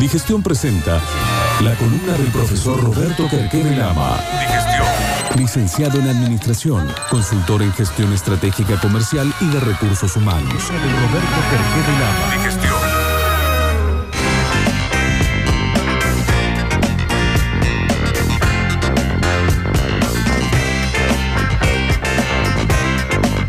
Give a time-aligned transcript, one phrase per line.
[0.00, 1.00] Digestión presenta
[1.60, 4.16] la columna del profesor Roberto Querquere Lama.
[4.40, 4.86] Digestión.
[5.36, 10.68] Licenciado en Administración, consultor en Gestión Estratégica Comercial y de Recursos Humanos.
[10.68, 12.36] Roberto Querquere Lama.
[12.36, 12.74] Digestión.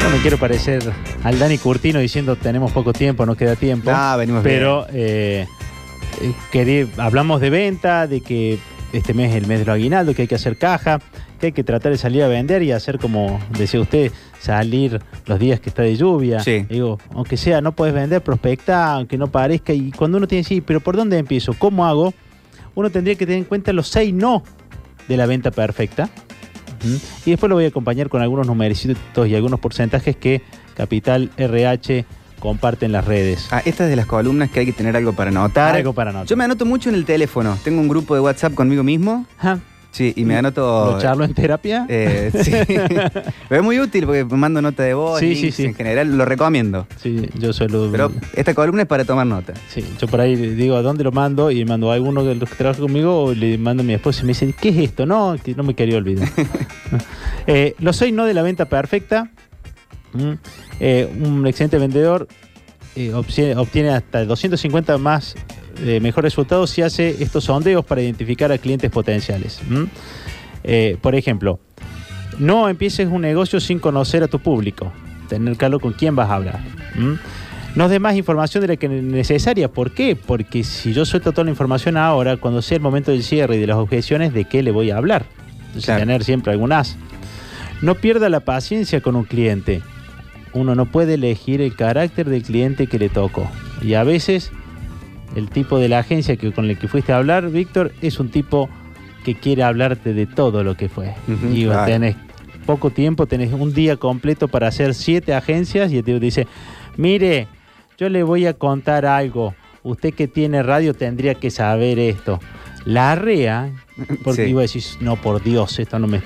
[0.03, 0.91] No me quiero parecer
[1.23, 3.91] al Dani Curtino diciendo tenemos poco tiempo, no queda tiempo.
[3.93, 5.47] Ah, venimos pero eh,
[6.21, 8.59] eh, hablamos de venta, de que
[8.93, 10.99] este mes es el mes de los aguinaldos, que hay que hacer caja,
[11.39, 15.39] que hay que tratar de salir a vender y hacer como decía usted, salir los
[15.39, 16.39] días que está de lluvia.
[16.39, 16.65] Sí.
[16.69, 19.73] Digo, aunque sea, no puedes vender, prospecta, aunque no parezca.
[19.73, 21.53] Y cuando uno tiene que decir, pero ¿por dónde empiezo?
[21.53, 22.13] ¿Cómo hago?
[22.75, 24.43] Uno tendría que tener en cuenta los seis no
[25.07, 26.09] de la venta perfecta.
[27.25, 30.41] Y después lo voy a acompañar con algunos numericitos y algunos porcentajes que
[30.75, 32.05] Capital RH
[32.39, 33.47] comparte en las redes.
[33.51, 35.75] Ah, esta es de las columnas que hay que tener algo para anotar.
[35.75, 36.27] Algo para anotar.
[36.27, 37.57] Yo me anoto mucho en el teléfono.
[37.63, 39.25] Tengo un grupo de WhatsApp conmigo mismo.
[39.37, 39.59] Ajá.
[39.91, 40.91] Sí, y me anoto.
[40.91, 41.87] ¿Lo charlo en terapia?
[41.89, 42.51] eh, sí.
[43.49, 45.19] Pero es muy útil porque mando nota de voz.
[45.19, 45.65] Sí, sí, sí.
[45.65, 46.85] En general lo recomiendo.
[46.97, 47.89] Sí, yo suelo.
[47.91, 49.53] Pero esta columna es para tomar nota.
[49.67, 52.47] Sí, yo por ahí digo a dónde lo mando y mando a alguno de los
[52.47, 55.07] que trabaja conmigo o le mando a mi esposa y me dice, ¿qué es esto?
[55.07, 56.29] No, que no me quería olvidar.
[57.47, 59.31] Eh, los seis no de la venta perfecta.
[60.13, 60.31] Mm,
[60.79, 62.27] eh, un excelente vendedor
[62.95, 65.35] eh, obtiene, hasta 250 más
[65.83, 69.61] eh, mejor resultados si hace estos sondeos para identificar a clientes potenciales.
[69.69, 69.87] ¿m?
[70.63, 71.59] Eh, por ejemplo,
[72.39, 74.91] no empieces un negocio sin conocer a tu público.
[75.29, 76.59] Tener claro con quién vas a hablar.
[76.95, 77.17] ¿m?
[77.75, 79.71] No des más información de la que es necesaria.
[79.71, 80.15] ¿Por qué?
[80.15, 83.59] Porque si yo suelto toda la información ahora, cuando sea el momento del cierre y
[83.59, 85.25] de las objeciones, ¿de qué le voy a hablar?
[85.67, 85.99] Entonces, Claro.
[85.99, 86.97] tener siempre algún as.
[87.83, 89.81] No pierda la paciencia con un cliente.
[90.53, 93.49] Uno no puede elegir el carácter del cliente que le tocó.
[93.81, 94.51] Y a veces
[95.35, 98.29] el tipo de la agencia que, con el que fuiste a hablar, Víctor, es un
[98.29, 98.69] tipo
[99.23, 101.13] que quiere hablarte de todo lo que fue.
[101.53, 101.85] Y claro.
[101.85, 102.15] tenés
[102.65, 106.47] poco tiempo, tenés un día completo para hacer siete agencias y el tipo te dice,
[106.97, 107.47] mire,
[107.97, 109.53] yo le voy a contar algo.
[109.83, 112.39] Usted que tiene radio tendría que saber esto.
[112.85, 113.71] La REA,
[114.23, 114.49] porque Sí.
[114.51, 116.21] iba a decir, no, por Dios, esto no me...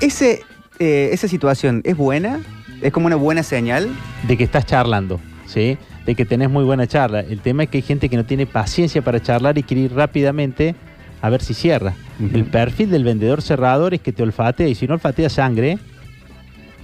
[0.00, 0.42] Ese,
[0.78, 2.40] eh, esa situación es buena.
[2.84, 3.88] Es como una buena señal.
[4.28, 5.76] de que estás charlando, ¿sí?
[6.06, 7.20] De que tenés muy buena charla.
[7.20, 9.92] El tema es que hay gente que no tiene paciencia para charlar y quiere ir
[9.94, 10.74] rápidamente
[11.22, 11.94] a ver si cierra.
[12.32, 15.78] El perfil del vendedor cerrador es que te olfatea y si no olfatea sangre,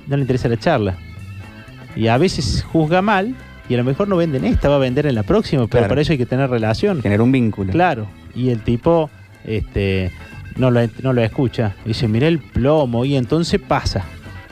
[0.08, 0.96] no le interesa la charla.
[1.94, 3.34] Y a veces juzga mal
[3.68, 5.70] y a lo mejor no vende en esta, va a vender en la próxima, pero
[5.80, 5.88] Claro.
[5.88, 7.02] para eso hay que tener relación.
[7.02, 7.70] Generar un vínculo.
[7.72, 8.06] Claro.
[8.34, 9.10] Y el tipo
[9.44, 10.10] este,
[10.56, 11.74] no, lo, no lo escucha.
[11.84, 13.04] Dice, mira el plomo.
[13.04, 14.04] Y entonces pasa.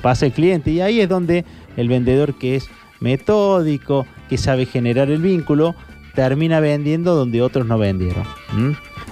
[0.03, 0.71] Pasa el cliente.
[0.71, 1.45] Y ahí es donde
[1.77, 2.69] el vendedor que es
[3.01, 5.75] metódico, que sabe generar el vínculo,
[6.15, 8.25] termina vendiendo donde otros no vendieron.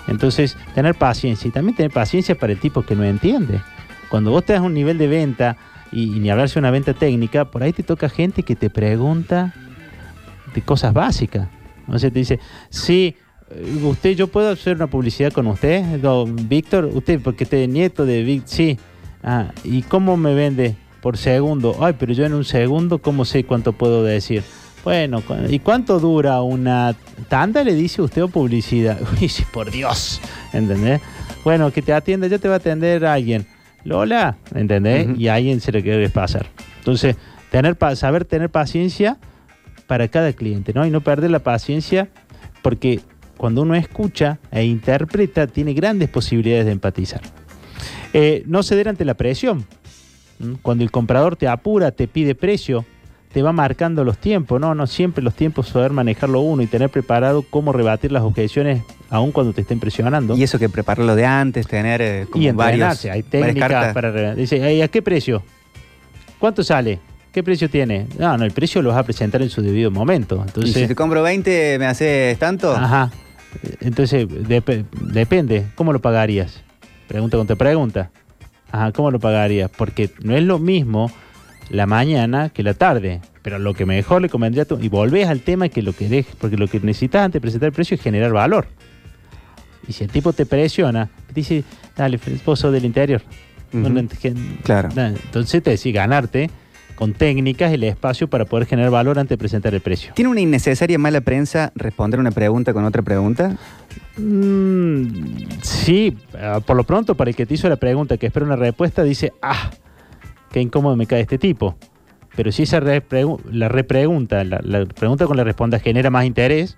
[0.09, 1.49] Entonces, tener paciencia.
[1.49, 3.61] Y también tener paciencia para el tipo que no entiende.
[4.09, 5.57] Cuando vos te das un nivel de venta,
[5.93, 8.71] y, y ni hablarse de una venta técnica, por ahí te toca gente que te
[8.71, 9.55] pregunta
[10.55, 11.49] de cosas básicas.
[11.87, 13.17] O sea, te dice, sí,
[13.51, 17.69] eh, usted, yo puedo hacer una publicidad con usted, don Víctor, usted, porque usted es
[17.69, 18.79] nieto de Víctor, sí.
[19.23, 21.77] Ah, ¿y cómo me vende por segundo?
[21.81, 24.43] Ay, pero yo en un segundo, ¿cómo sé cuánto puedo decir?
[24.85, 26.95] Bueno, ¿y cuánto dura una
[27.29, 27.65] tanda?
[27.65, 29.01] Le dice usted o publicidad.
[29.21, 30.21] Uy, sí, por Dios,
[30.53, 31.01] ¿entendés?
[31.43, 33.47] Bueno, que te atienda, ya te va a atender alguien.
[33.83, 35.09] Lola, ¿entendés?
[35.19, 36.47] Y a alguien se le quiere pasar.
[36.79, 37.17] Entonces,
[37.51, 39.17] tener saber tener paciencia
[39.87, 40.87] para cada cliente, ¿no?
[40.87, 42.09] Y no perder la paciencia
[42.63, 43.01] porque
[43.37, 47.21] cuando uno escucha e interpreta tiene grandes posibilidades de empatizar.
[48.13, 49.65] Eh, no ceder ante la presión.
[50.41, 50.57] ¿m?
[50.63, 52.85] Cuando el comprador te apura, te pide precio,
[53.33, 54.75] te va marcando los tiempos, ¿no?
[54.75, 59.31] No siempre los tiempos saber manejarlo uno y tener preparado cómo rebatir las objeciones aun
[59.33, 60.37] cuando te estén presionando.
[60.37, 63.05] Y eso que prepararlo de antes, tener eh, como y varios.
[63.07, 64.35] Hay técnicas para...
[64.35, 65.43] Dice, "Ay, ¿a qué precio?
[66.39, 66.99] ¿Cuánto sale?
[67.33, 68.07] ¿Qué precio tiene?
[68.19, 70.37] No, no, el precio lo vas a presentar en su debido momento.
[70.39, 72.75] Y Entonces, si te compro 20, ¿me haces tanto?
[72.75, 73.11] Ajá.
[73.81, 75.67] Entonces, dep- depende.
[75.75, 76.63] ¿Cómo lo pagarías?
[77.09, 78.11] Pregunta contra pregunta.
[78.73, 79.71] Ajá, ¿cómo lo pagarías?
[79.71, 81.11] Porque no es lo mismo
[81.71, 83.21] la mañana que la tarde.
[83.43, 84.79] Pero lo que mejor le convendría a tu...
[84.81, 87.69] Y volvés al tema que lo que dejes, porque lo que necesitas antes de presentar
[87.69, 88.67] el precio es generar valor.
[89.87, 91.65] Y si el tipo te presiona, te dice,
[91.97, 93.23] dale, sos del interior.
[94.65, 94.89] Claro.
[94.97, 96.51] Entonces te decís ganarte
[96.97, 100.13] con técnicas el espacio para poder generar valor antes de presentar el precio.
[100.15, 103.57] ¿Tiene una innecesaria mala prensa responder una pregunta con otra pregunta?
[104.17, 105.36] Mm,
[105.87, 108.57] sí, ah, por lo pronto, para el que te hizo la pregunta, que espera una
[108.57, 109.71] respuesta, dice, ah,
[110.51, 111.77] qué incómodo me cae este tipo.
[112.35, 116.77] Pero si esa repregu- la repregunta, la, la pregunta con la respuesta genera más interés,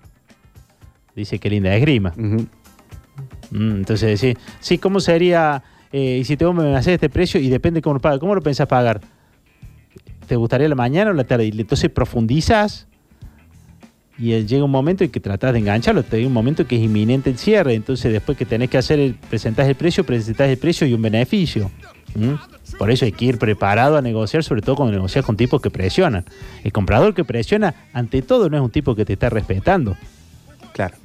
[1.15, 2.13] dice que linda esgrima.
[2.15, 2.45] Ujú.
[3.51, 5.63] Mm, entonces, sí, sí, ¿cómo sería?
[5.91, 8.41] eh, y si te me haces este precio y depende cómo lo pagas, ¿cómo lo
[8.41, 9.01] pensás pagar?
[10.27, 11.45] ¿Te gustaría la mañana o la tarde?
[11.47, 12.87] Y entonces profundizas
[14.19, 16.75] y eh, llega un momento en que tratás de engancharlo, te llega un momento que
[16.75, 20.49] es inminente el cierre, entonces después que tenés que hacer, el, presentás el precio, presentás
[20.49, 21.71] el precio y un beneficio.
[22.15, 22.33] ¿Mm?
[22.77, 25.69] Por eso hay que ir preparado a negociar, sobre todo cuando negocias con tipos que
[25.69, 26.25] presionan.
[26.63, 29.95] El comprador que presiona, ante todo, no es un tipo que te está respetando.
[30.73, 30.95] Claro.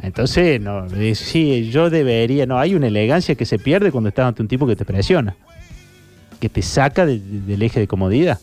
[0.00, 4.26] Entonces, no, eh, sí, yo debería, no, hay una elegancia que se pierde cuando estás
[4.26, 5.34] ante un tipo que te presiona,
[6.40, 8.38] que te saca de- de- del eje de comodidad.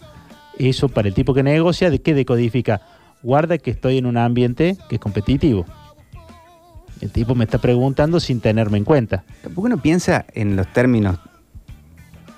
[0.59, 2.81] Eso para el tipo que negocia, ¿de qué decodifica?
[3.21, 5.65] Guarda que estoy en un ambiente que es competitivo.
[7.01, 9.23] El tipo me está preguntando sin tenerme en cuenta.
[9.41, 11.19] Tampoco uno piensa en los términos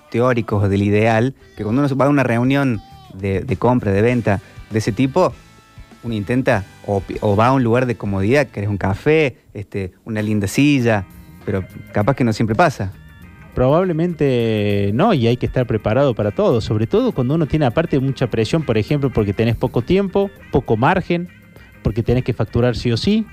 [0.10, 2.82] teóricos del ideal, que cuando uno va a una reunión
[3.14, 5.34] de, de compra, de venta de ese tipo,
[6.04, 10.22] uno intenta o va a un lugar de comodidad, que es un café, este, una
[10.22, 11.06] linda silla,
[11.46, 12.94] pero capaz que no siempre pasa.
[13.58, 18.00] Probablemente no, y hay que estar preparado para todo, sobre todo cuando uno tiene aparte
[18.00, 21.28] mucha presión, por ejemplo, porque tenés poco tiempo, poco margen,
[21.82, 23.26] porque tenés que facturar sí o sí,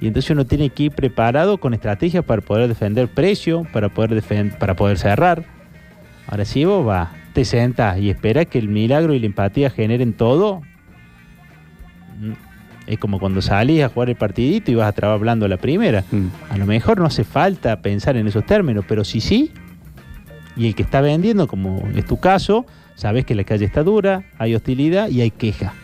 [0.00, 4.20] y entonces uno tiene que ir preparado con estrategias para poder defender precio, para poder,
[4.58, 5.44] para poder cerrar.
[6.26, 10.12] Ahora si vos vas, te sentás y esperas que el milagro y la empatía generen
[10.12, 10.62] todo,
[12.18, 12.32] mm,
[12.86, 16.04] es como cuando salís a jugar el partidito y vas a trabar hablando la primera.
[16.10, 16.26] Mm.
[16.50, 19.52] A lo mejor no hace falta pensar en esos términos, pero sí sí.
[20.56, 24.24] Y el que está vendiendo, como es tu caso, sabes que la calle está dura,
[24.38, 25.74] hay hostilidad y hay queja.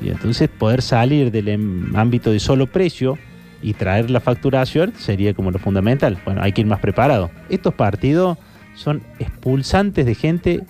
[0.00, 3.18] Y entonces poder salir del em- ámbito de solo precio
[3.62, 6.18] y traer la facturación sería como lo fundamental.
[6.24, 7.30] Bueno, hay que ir más preparado.
[7.48, 8.38] Estos partidos
[8.74, 10.62] son expulsantes de gente.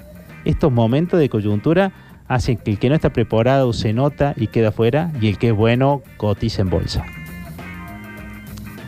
[0.45, 1.93] Estos momentos de coyuntura
[2.29, 5.49] hacen que el que no está preparado se nota y queda fuera y el que
[5.49, 7.05] es bueno cotiza en bolsa.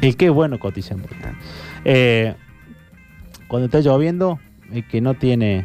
[0.00, 1.34] El que es bueno cotiza en bolsa.
[1.84, 2.34] Eh,
[3.48, 4.38] cuando está lloviendo,
[4.72, 5.64] el que no tiene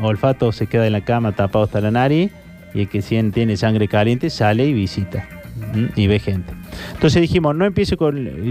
[0.00, 2.30] olfato se queda en la cama tapado hasta la nariz
[2.74, 5.26] y el que tiene sangre caliente sale y visita
[5.96, 6.52] y ve gente.
[6.92, 7.96] Entonces dijimos, no empiece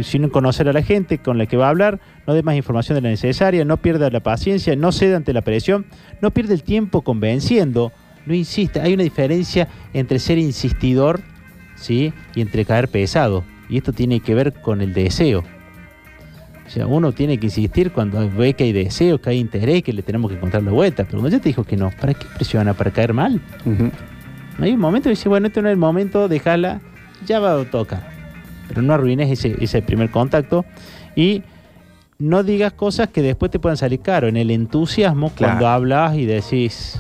[0.04, 2.96] sin conocer a la gente con la que va a hablar, no dé más información
[2.96, 5.86] de la necesaria, no pierda la paciencia, no ceda ante la presión,
[6.22, 7.92] no pierda el tiempo convenciendo,
[8.28, 8.84] no insista.
[8.84, 11.22] Hay una diferencia entre ser insistidor
[11.76, 12.14] ¿sí?
[12.36, 13.44] y entre caer pesado.
[13.70, 15.44] Y esto tiene que ver con el deseo.
[16.66, 19.94] O sea, uno tiene que insistir cuando ve que hay deseo, que hay interés, que
[19.94, 21.06] le tenemos que encontrar la vuelta.
[21.06, 22.74] Pero cuando ya te dijo que no, ¿para qué presiona?
[22.74, 23.42] ¿Para caer mal?
[24.60, 26.82] Hay un momento que dice, bueno, este no es el momento, déjala,
[27.26, 28.10] ya va a tocar.
[28.68, 30.66] Pero no arruines ese, ese primer contacto
[31.16, 31.42] y
[32.20, 34.28] no digas cosas que después te puedan salir caro.
[34.28, 35.54] En el entusiasmo, Claro.
[35.54, 37.00] cuando hablas y decís,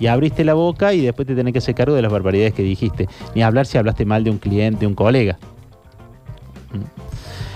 [0.00, 2.62] y abriste la boca y después te tenés que hacer cargo de las barbaridades que
[2.62, 3.08] dijiste.
[3.34, 5.38] Ni hablar si hablaste mal de un cliente, de un colega.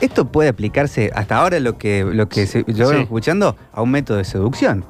[0.01, 2.93] Esto puede aplicarse hasta ahora lo que, lo que se- yo Sí.
[2.93, 4.85] vengo escuchando a un método de seducción.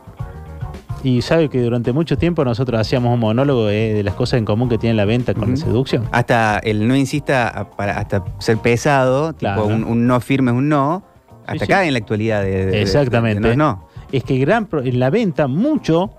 [1.03, 4.45] Y sabe que durante mucho tiempo nosotros hacíamos un monólogo eh, de las cosas en
[4.45, 6.05] común que tiene la venta con la seducción.
[6.13, 9.63] Hasta el no insista para hasta ser pesado, Claro.
[9.63, 11.03] tipo un, un no firme es un no.
[11.47, 11.73] Hasta sí.
[11.73, 13.43] acá en la actualidad de, Exactamente.
[13.43, 16.11] de- de no, es que gran pro- en la venta mucho,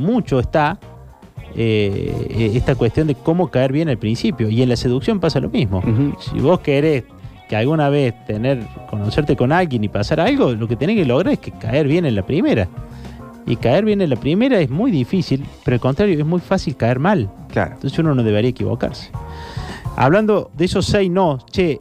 [0.00, 0.78] mucho está
[1.56, 4.48] eh, eh, esta cuestión de cómo caer bien al principio.
[4.48, 5.82] Y en la seducción pasa lo mismo.
[6.20, 7.04] Si vos querés
[7.48, 11.32] que alguna vez tener, conocerte con alguien y pasar algo, lo que tenés que lograr
[11.34, 12.68] es que caer bien en la primera.
[13.46, 16.76] Y caer bien en la primera es muy difícil, pero al contrario, es muy fácil
[16.76, 17.28] caer mal.
[17.50, 17.72] Claro.
[17.74, 19.10] Entonces uno no debería equivocarse.
[19.96, 21.80] Hablando de esos seis no, che,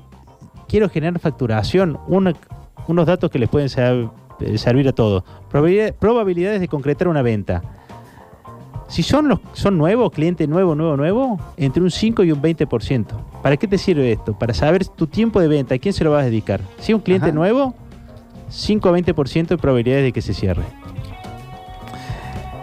[0.67, 2.33] quiero generar facturación, una-
[2.87, 4.07] unos datos que les pueden ser-
[4.39, 5.23] eh, servir a todos.
[5.51, 7.61] Probabilidad- probabilidades de concretar una venta.
[8.89, 13.05] Si son, los, son nuevos, cliente nuevo, nuevo, nuevo, entre un 5 y un 20%.
[13.41, 14.37] ¿Para qué te sirve esto?
[14.37, 16.59] Para saber tu tiempo de venta, ¿a quién se lo vas a dedicar?
[16.79, 17.35] Si es un cliente Ajá.
[17.35, 17.75] nuevo,
[18.49, 20.63] 5 a 20% de probabilidades de que se cierre.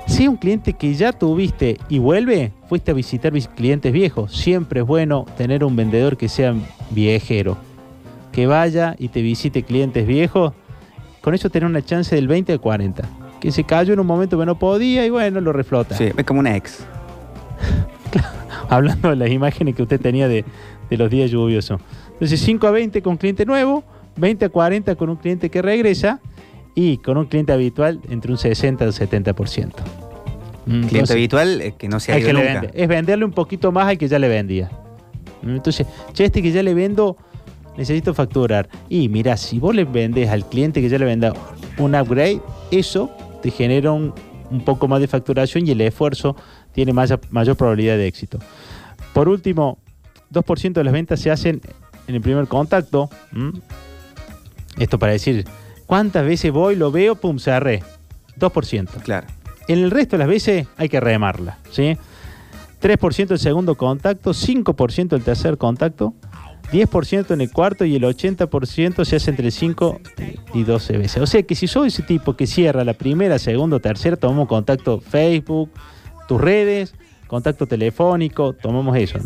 [0.07, 4.33] Si un cliente que ya tuviste y vuelve, fuiste a visitar vis- clientes viejos.
[4.37, 6.55] Siempre es bueno tener un vendedor que sea
[6.91, 7.57] viejero.
[8.33, 10.53] Que vaya y te visite clientes viejos.
[11.23, 13.03] Con eso tener una chance del 20 al 40.
[13.47, 15.97] Que se cayó en un momento que no podía y bueno, lo reflota.
[15.97, 16.85] Sí, es como una ex.
[18.69, 20.45] Hablando de las imágenes que usted tenía de,
[20.91, 21.81] de los días lluviosos.
[22.15, 23.85] Entonces 5 a 20 con cliente nuevo,
[24.17, 26.19] 20 a 40 con un cliente que regresa
[26.75, 29.71] y con un cliente habitual entre un 60 al 70%.
[30.89, 32.61] Cliente habitual eh, que no se ha ido que le nunca.
[32.63, 32.83] vende.
[32.83, 34.71] Es venderle un poquito más al que ya le vendía.
[35.45, 37.17] Entonces, che, este que ya le vendo,
[37.77, 38.69] necesito facturar.
[38.89, 41.33] Y mira, si vos le vendes al cliente que ya le venda
[41.79, 42.41] un upgrade,
[42.73, 43.09] eso
[43.47, 44.13] te genera un,
[44.51, 46.35] un poco más de facturación y el esfuerzo
[46.73, 48.41] tiene más, mayor probabilidad de éxito.
[49.13, 49.79] Por último,
[50.33, 51.61] 2% de las ventas se hacen
[52.09, 53.09] en el primer contacto.
[54.77, 55.45] Esto para decir,
[55.87, 57.85] ¿cuántas veces voy, lo veo, pum, cerré?
[58.37, 58.89] 2%.
[59.05, 59.29] Claro.
[59.69, 61.97] En el resto de las veces hay que remarla, ¿sí?
[62.83, 66.15] 3% el segundo contacto, 5% el tercer contacto,
[66.73, 70.01] 10% en el cuarto y el 80% se hace entre 5
[70.55, 71.23] y 12 veces.
[71.23, 75.01] O sea que si soy ese tipo que cierra la primera, segunda, tercera, tomamos contacto
[75.01, 75.71] Facebook,
[76.29, 76.95] tus redes,
[77.27, 79.19] contacto telefónico, tomamos eso,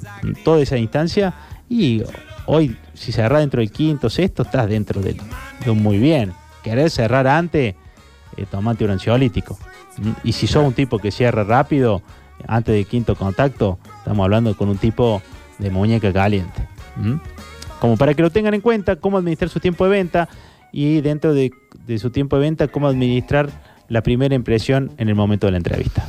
[0.44, 1.34] toda esa instancia
[1.68, 2.02] y
[2.46, 5.16] hoy si cerrás dentro del quinto, sexto, estás dentro del-
[5.64, 6.32] de muy bien.
[6.62, 7.74] Querés cerrar antes,
[8.36, 9.58] eh, tomate un ansiolítico.
[9.98, 10.10] ¿Mm?
[10.24, 12.02] Y si sos un tipo que cierra rápido,
[12.46, 15.22] antes del quinto contacto, estamos hablando con un tipo
[15.58, 16.68] de muñeca caliente.
[17.80, 20.28] Como para que lo tengan en cuenta, cómo administrar su tiempo de venta
[20.72, 21.50] y dentro de,
[21.86, 23.48] de su tiempo de venta, cómo administrar
[23.88, 26.04] la primera impresión en el momento de la entrevista.